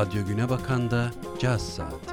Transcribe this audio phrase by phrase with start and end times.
[0.00, 1.10] Radyo Güne Bakan'da
[1.40, 2.09] Caz Saati.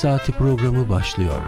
[0.00, 1.42] Saati programı başlıyor.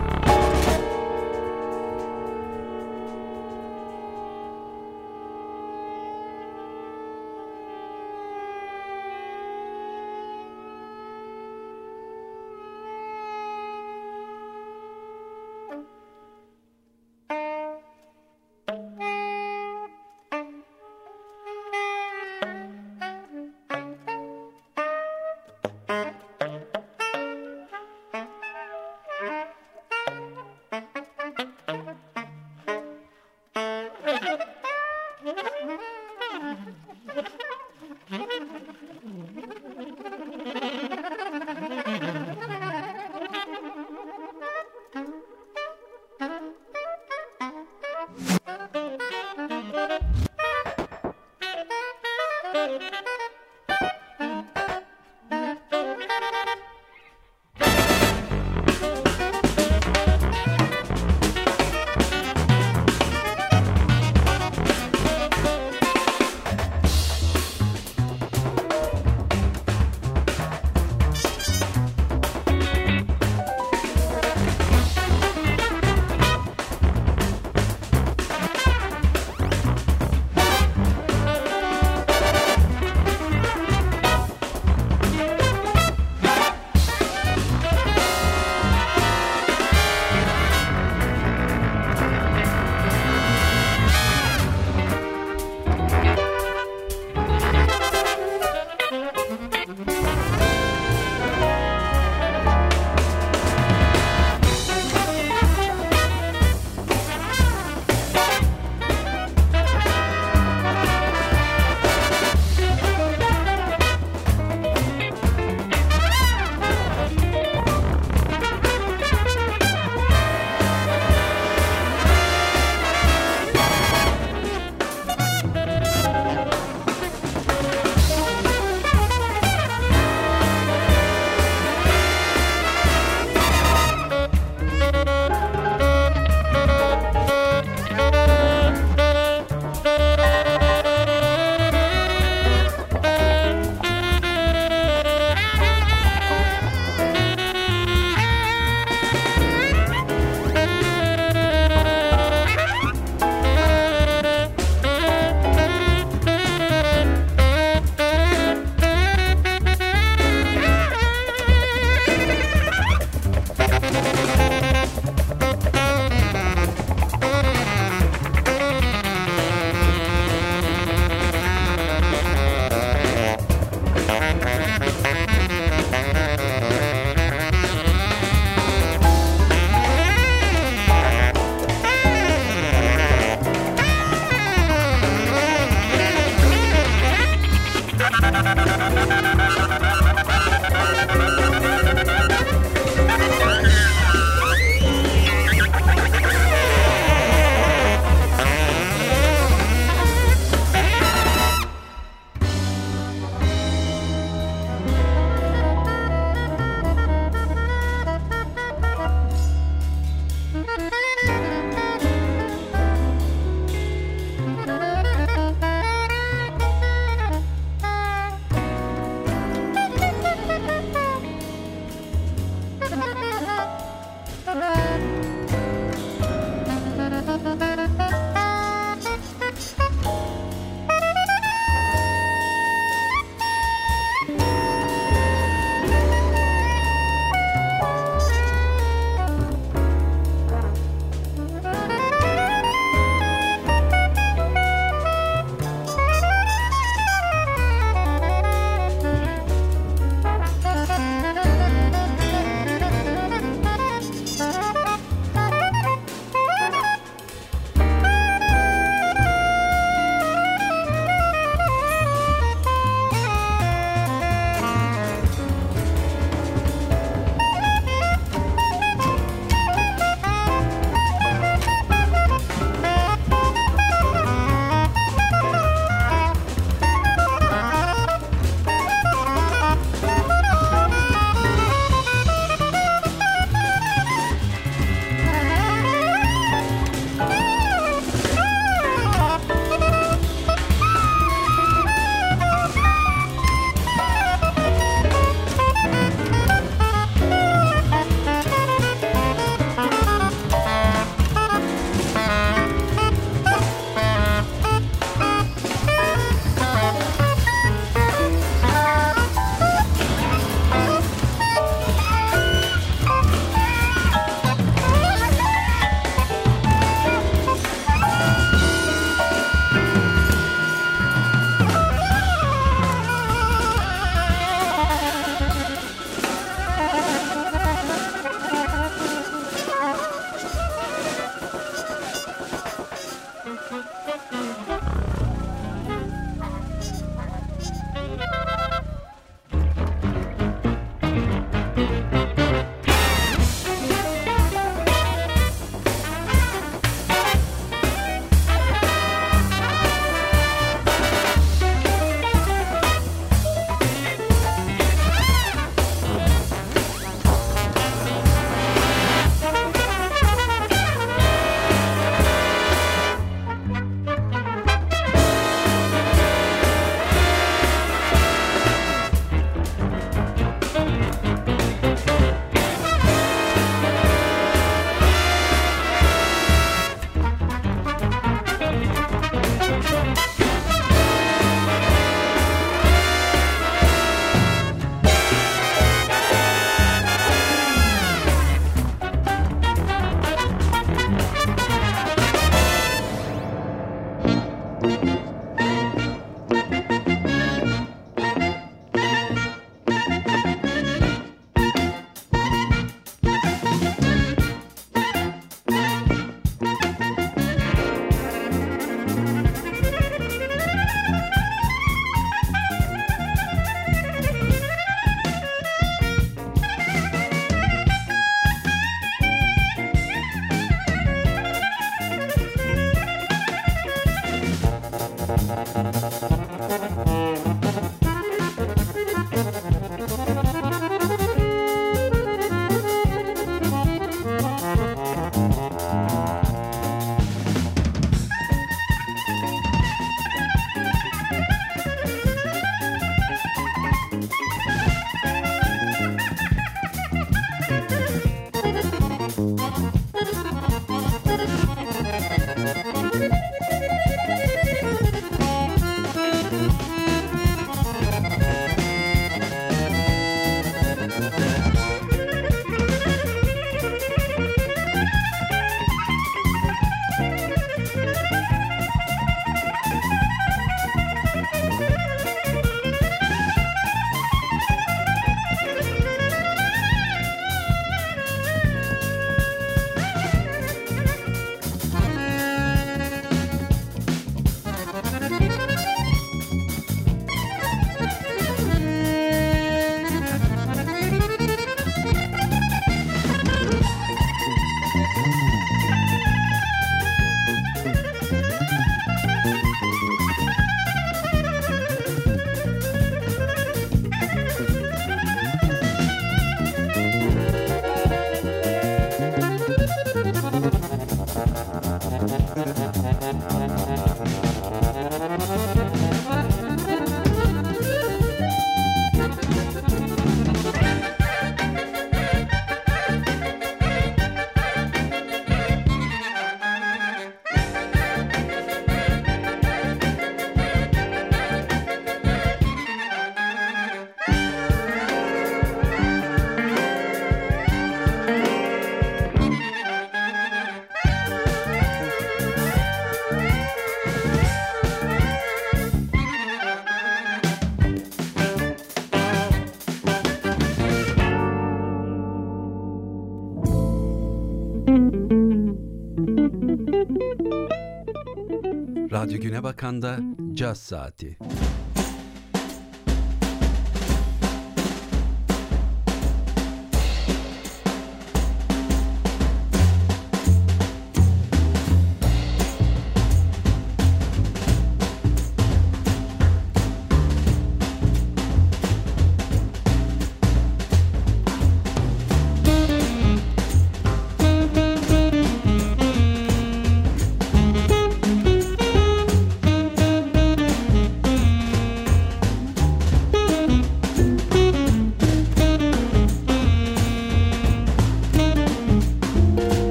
[559.63, 560.19] Erbakan'da
[560.55, 561.39] Caz Saati.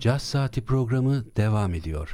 [0.00, 2.12] Caz Saati programı devam ediyor.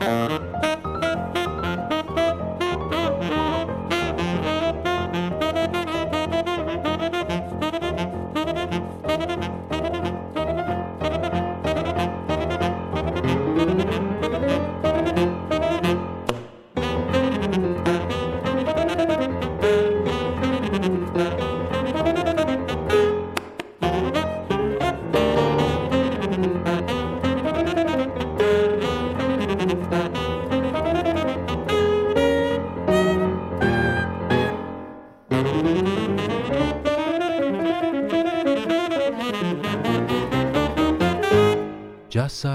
[0.00, 0.46] Bye.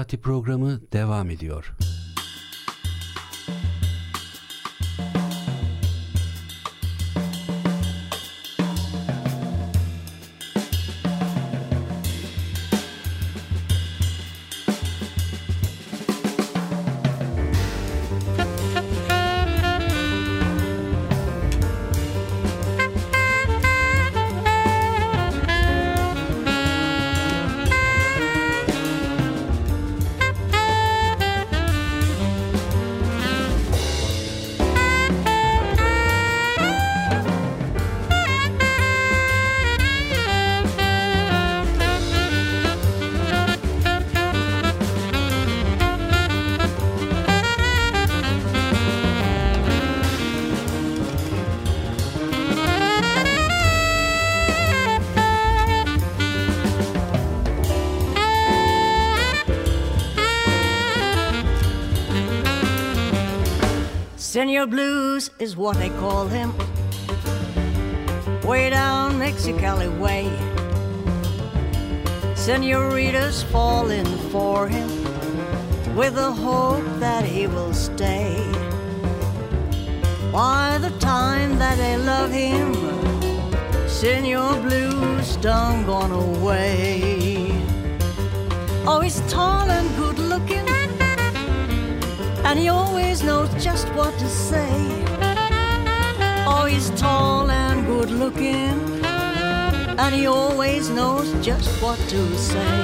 [0.06, 1.72] Saati programı devam ediyor.
[64.46, 66.54] Senor Blues is what they call him.
[68.44, 70.30] Way down Mexicali way.
[72.36, 74.88] Senoritas falling for him
[75.96, 78.36] with the hope that he will stay.
[80.30, 82.72] By the time that they love him,
[83.88, 87.50] Senor Blues done gone away.
[88.86, 89.95] Oh, he's tall and
[92.46, 94.70] and he always knows just what to say.
[96.46, 99.02] Oh, he's tall and good looking,
[99.98, 102.78] and he always knows just what to say.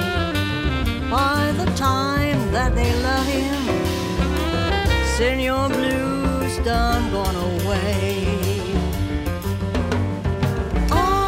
[1.09, 3.63] By the time that they love him,
[5.15, 8.27] Senor Blues done gone away.
[10.91, 11.23] Oh,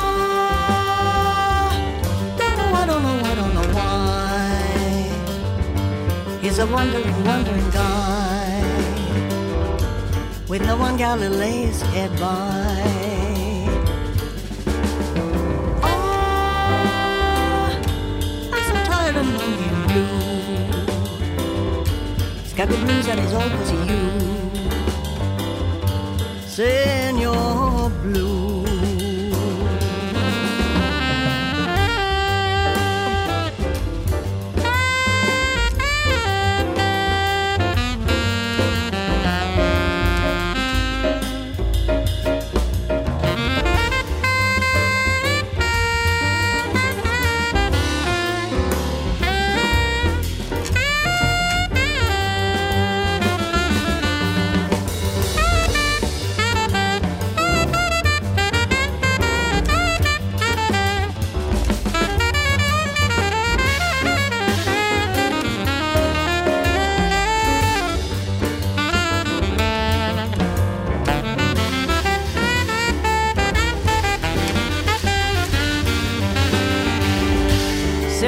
[2.80, 4.06] I don't know, I don't know why.
[6.41, 8.25] He's a wandering, wandering guy
[10.47, 12.84] with no one gal to lay his head by.
[15.84, 16.39] Oh,
[18.53, 19.25] I'm so tired of.
[22.43, 24.05] He's got the blues and it's all cause of you.
[26.47, 27.64] Senor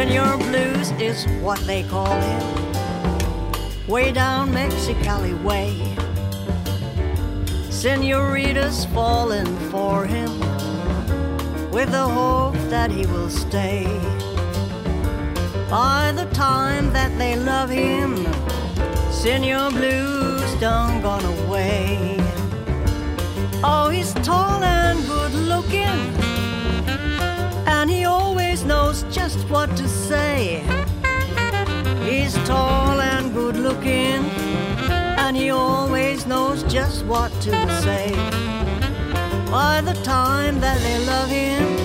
[0.08, 5.76] When your blues is what they call it, way down Mexicali way.
[7.70, 10.32] Senoritas falling for him
[11.72, 13.84] with the hope that he will stay.
[15.70, 18.16] By the time that they love him,
[19.12, 22.16] Senor Blues done gone away.
[23.62, 26.27] Oh, he's tall and good looking
[28.68, 30.62] knows just what to say.
[32.04, 34.22] He's tall and good looking,
[35.24, 37.52] and he always knows just what to
[37.82, 38.12] say.
[39.50, 41.78] By the time that they love him,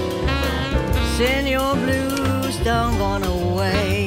[1.17, 4.02] Senor Blue's done gone away.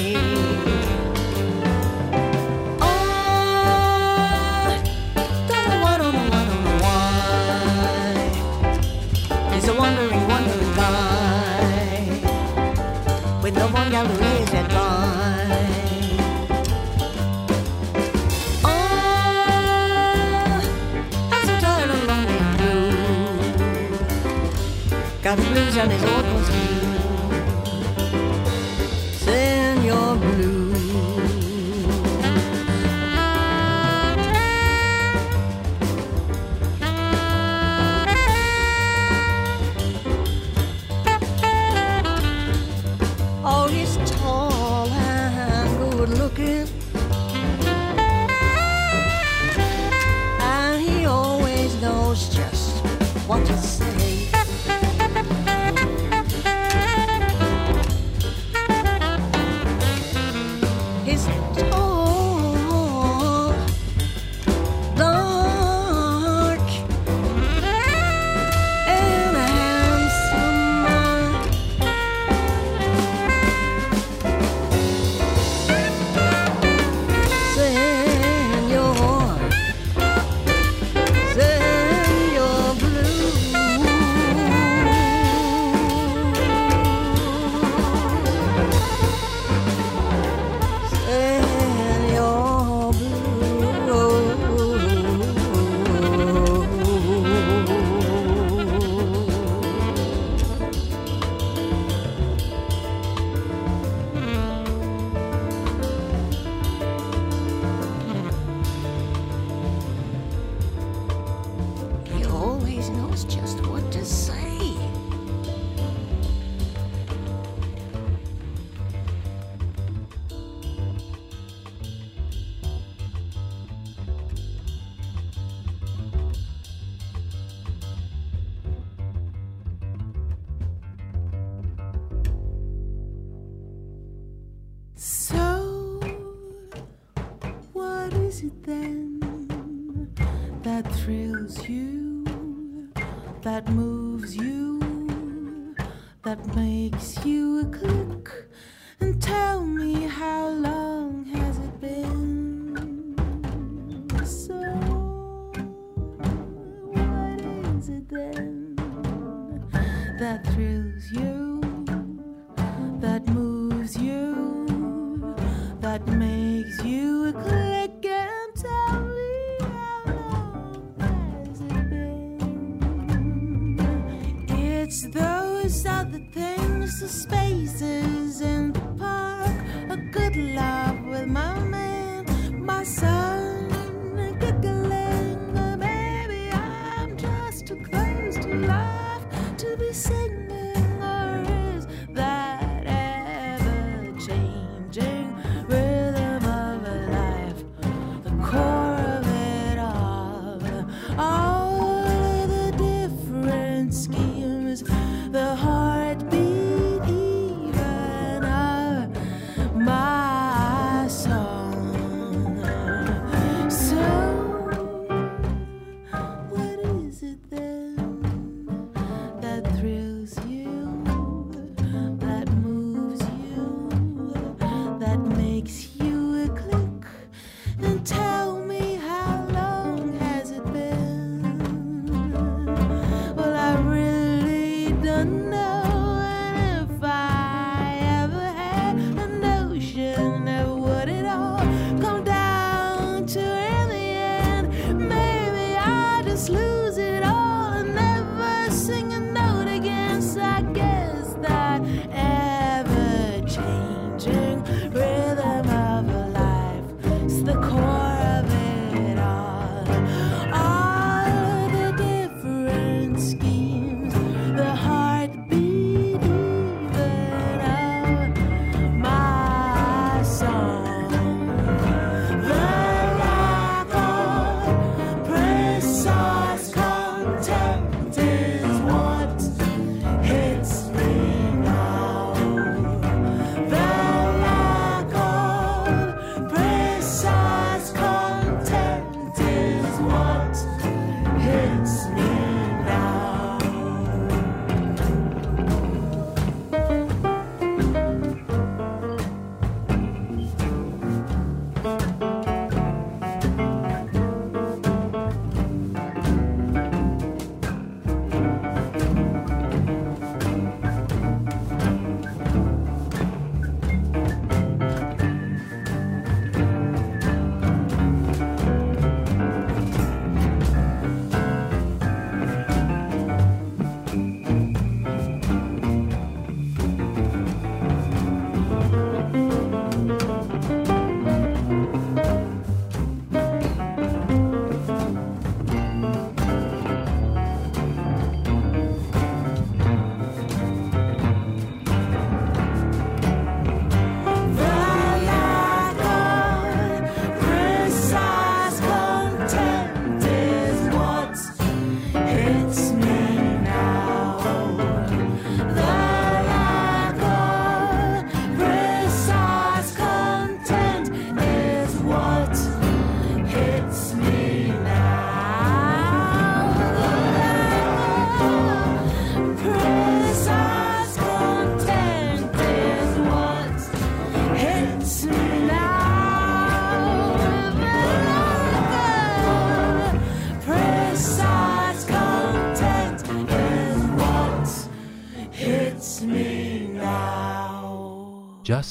[25.35, 26.24] らずじゃねえぞ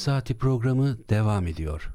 [0.04, 1.93] Saati programı devam ediyor.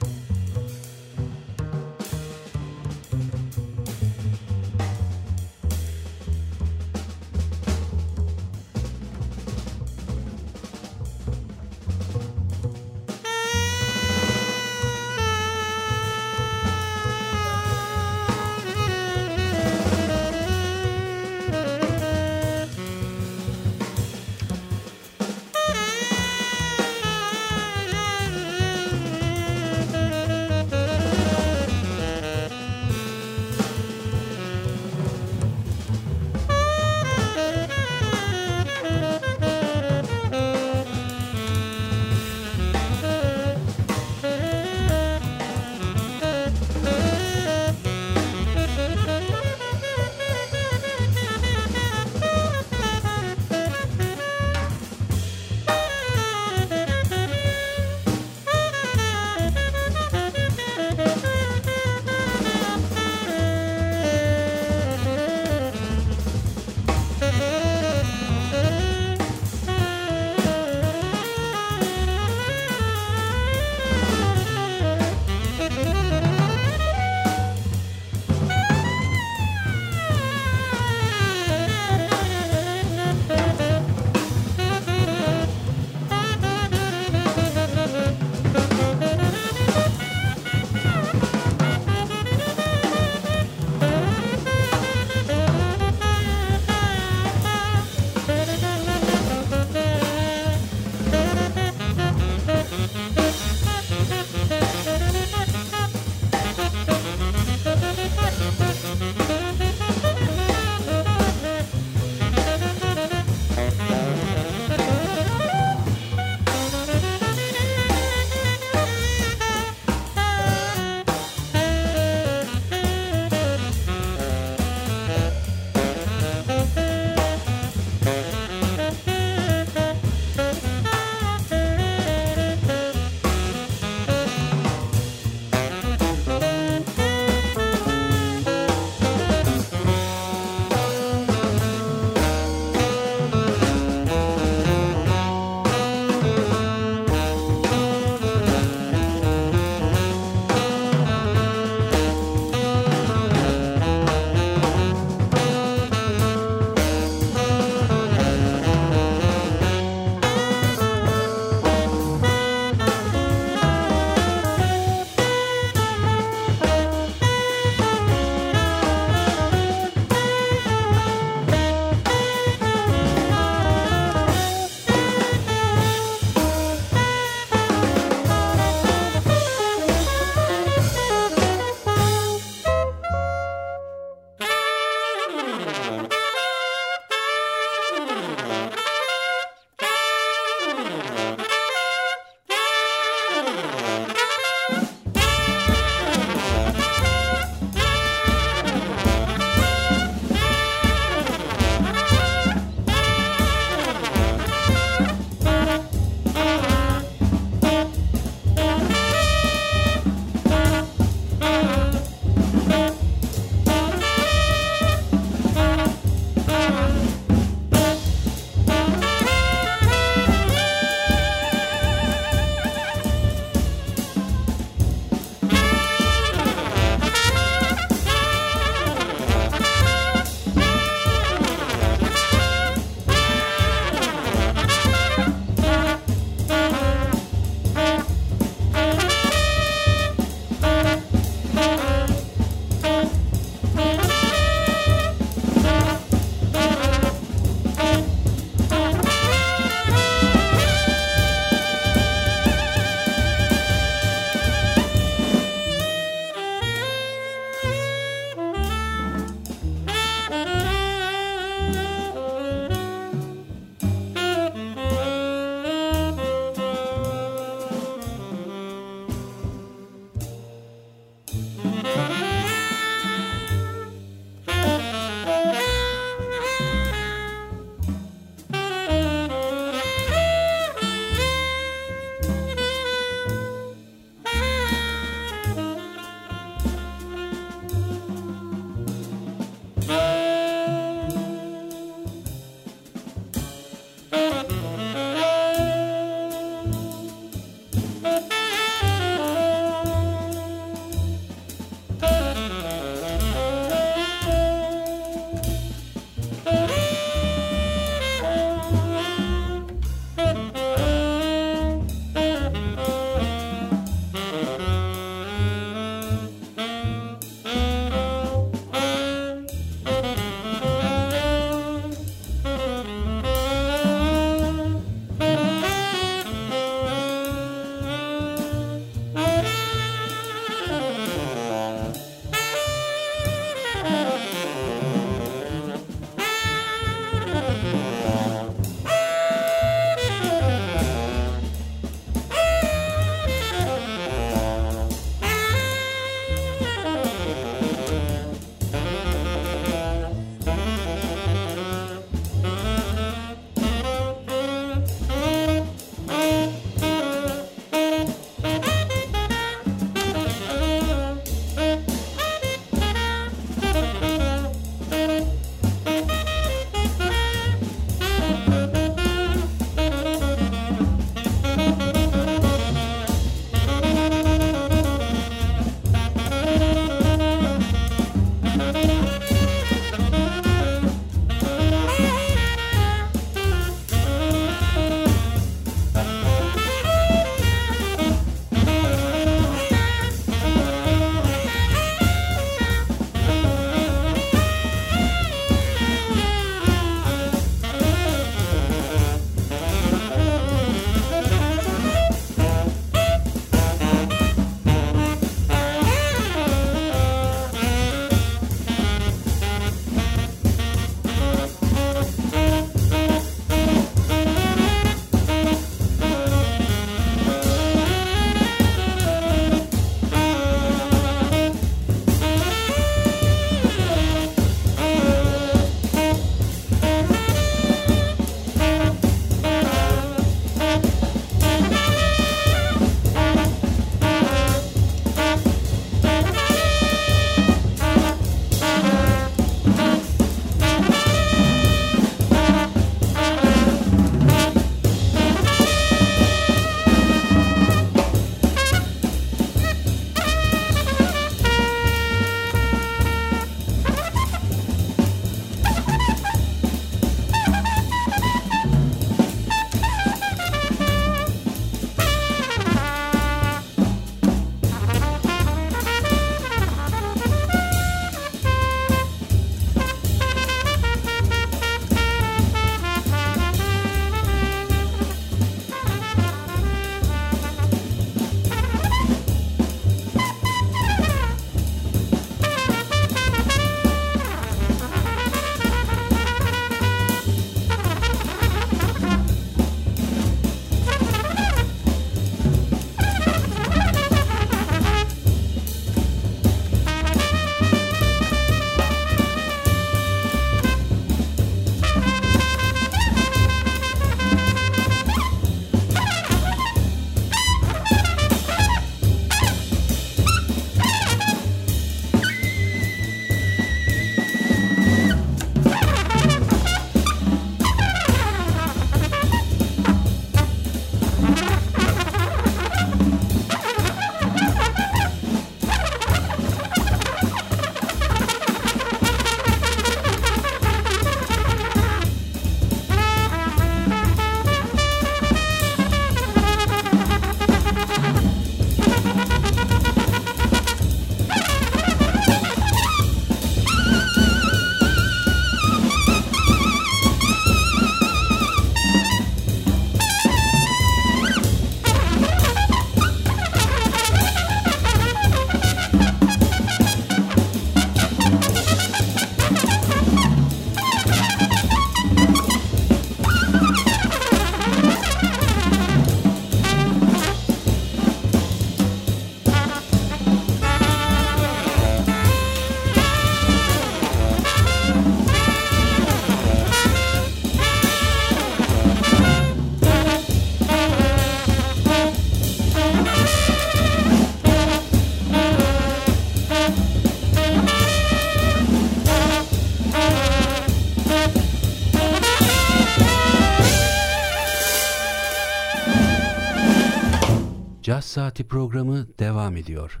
[598.18, 600.00] Saati programı devam ediyor.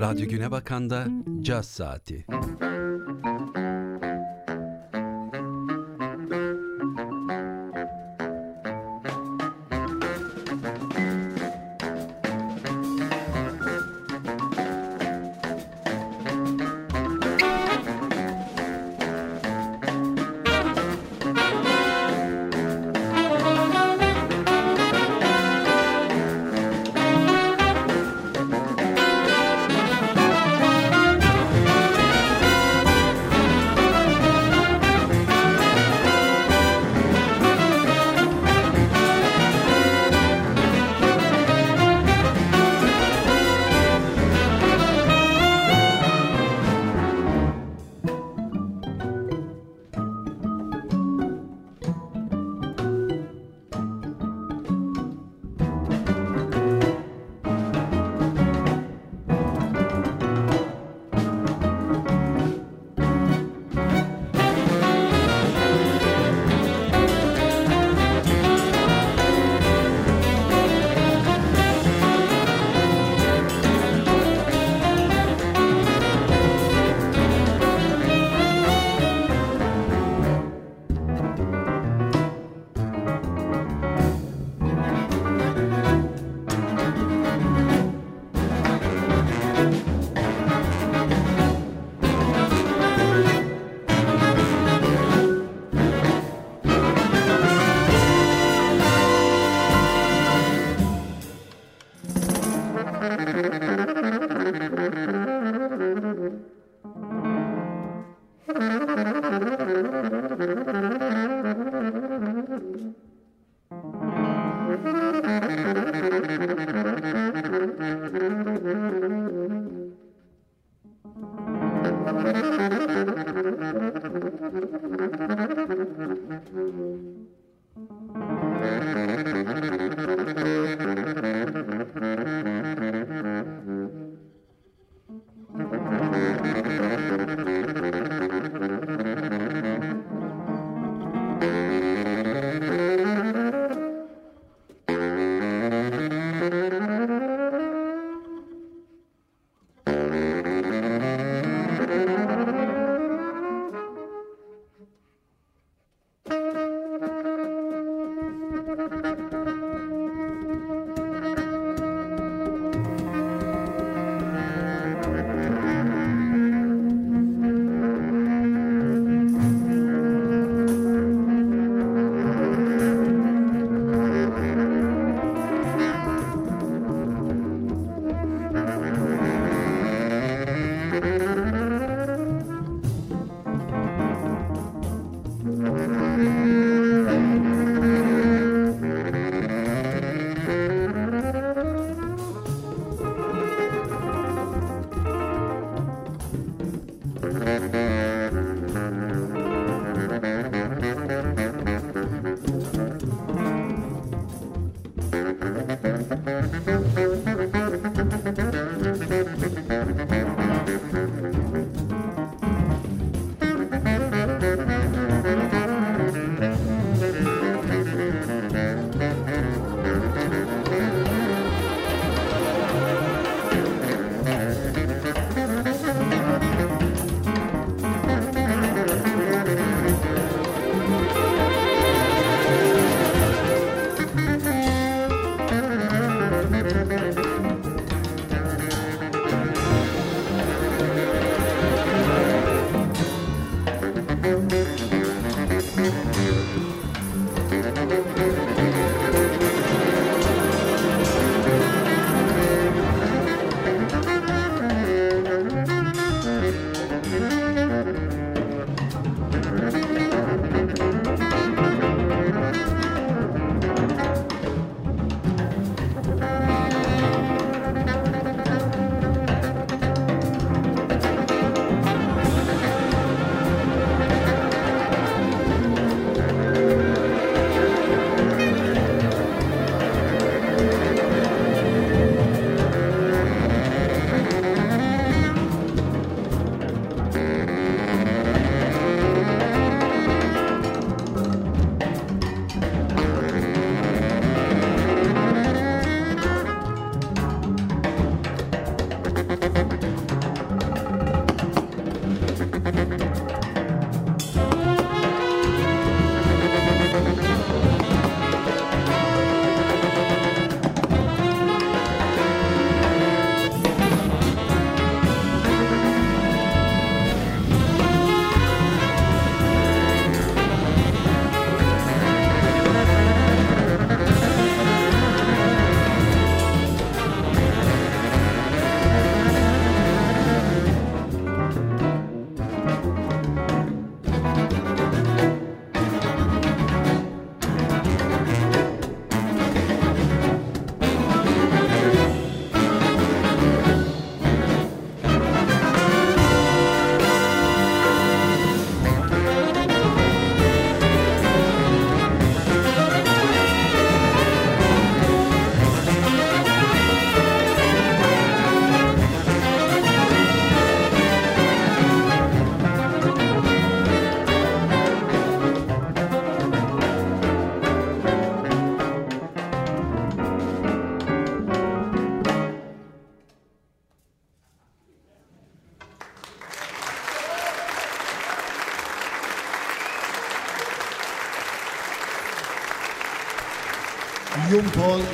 [0.00, 1.06] Radyo Güne Bakan'da
[1.42, 2.26] Caz Saati.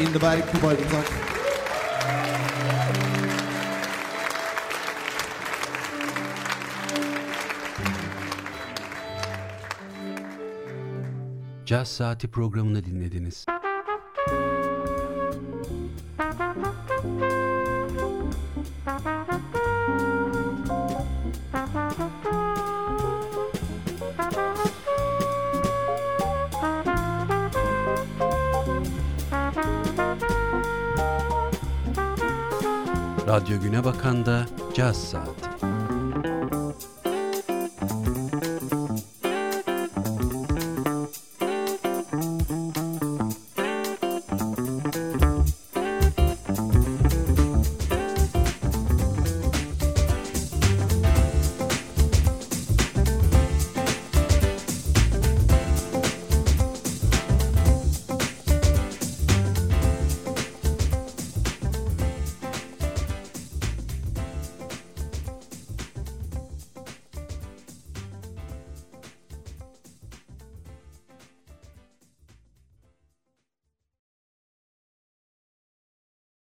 [0.04, 1.04] in the Barry Kuba Gesang.
[11.66, 13.46] Caz Saati programını dinlediniz.
[33.54, 34.46] Gögüne Bakan da
[34.76, 35.53] Caz Saati.